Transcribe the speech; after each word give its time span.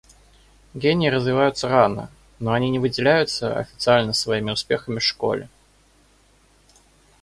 Гении 0.73 1.09
развиваются 1.11 1.69
рано, 1.69 2.09
но 2.39 2.53
они 2.53 2.71
не 2.71 2.79
выделяются 2.79 3.55
официально 3.55 4.13
своими 4.13 4.49
успехами 4.49 4.97
в 4.97 5.03
школе. 5.03 5.47